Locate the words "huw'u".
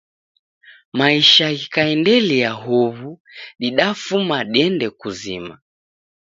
2.63-3.09